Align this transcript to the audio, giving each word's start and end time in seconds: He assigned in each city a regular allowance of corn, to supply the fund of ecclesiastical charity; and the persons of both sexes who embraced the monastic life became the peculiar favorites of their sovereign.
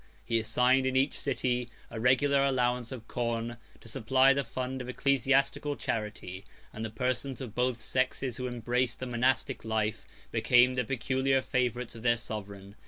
He 0.25 0.39
assigned 0.39 0.87
in 0.87 0.95
each 0.95 1.13
city 1.19 1.69
a 1.91 1.99
regular 1.99 2.43
allowance 2.43 2.91
of 2.91 3.07
corn, 3.07 3.57
to 3.81 3.87
supply 3.87 4.33
the 4.33 4.43
fund 4.43 4.81
of 4.81 4.89
ecclesiastical 4.89 5.75
charity; 5.75 6.43
and 6.73 6.83
the 6.83 6.89
persons 6.89 7.39
of 7.39 7.53
both 7.53 7.79
sexes 7.79 8.37
who 8.37 8.47
embraced 8.47 8.99
the 8.99 9.05
monastic 9.05 9.63
life 9.63 10.03
became 10.31 10.73
the 10.73 10.83
peculiar 10.85 11.43
favorites 11.43 11.93
of 11.93 12.01
their 12.01 12.17
sovereign. 12.17 12.73